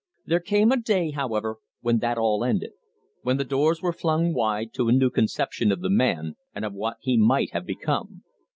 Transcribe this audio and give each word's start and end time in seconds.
There 0.25 0.39
came 0.39 0.71
a 0.71 0.77
day, 0.81 1.11
however, 1.11 1.57
when 1.81 1.99
that 1.99 2.17
all 2.17 2.43
ended, 2.43 2.71
when 3.21 3.37
the 3.37 3.43
doors 3.43 3.83
were 3.83 3.93
flung 3.93 4.33
wide 4.33 4.73
to 4.73 4.87
a 4.87 4.91
new 4.91 5.11
conception 5.11 5.71
of 5.71 5.81
the 5.81 5.91
man, 5.91 6.37
and 6.55 6.65
of 6.65 6.73
what 6.73 6.97
he 7.01 7.17
might 7.17 7.51
have 7.53 7.67
become. 7.67 8.23